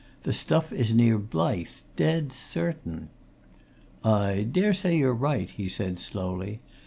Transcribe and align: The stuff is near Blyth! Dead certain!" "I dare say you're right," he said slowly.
The 0.23 0.33
stuff 0.33 0.73
is 0.73 0.95
near 0.95 1.19
Blyth! 1.19 1.83
Dead 1.95 2.33
certain!" 2.33 3.09
"I 4.03 4.41
dare 4.51 4.73
say 4.73 4.97
you're 4.97 5.13
right," 5.13 5.47
he 5.47 5.69
said 5.69 5.99
slowly. 5.99 6.59